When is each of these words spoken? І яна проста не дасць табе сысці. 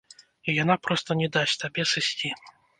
І 0.47 0.55
яна 0.63 0.77
проста 0.85 1.19
не 1.21 1.29
дасць 1.37 1.55
табе 1.67 1.89
сысці. 1.95 2.37